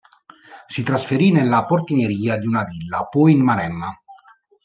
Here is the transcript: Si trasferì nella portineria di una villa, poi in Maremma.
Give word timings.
Si 0.65 0.81
trasferì 0.81 1.31
nella 1.31 1.67
portineria 1.67 2.35
di 2.37 2.47
una 2.47 2.63
villa, 2.63 3.05
poi 3.05 3.33
in 3.33 3.43
Maremma. 3.43 3.95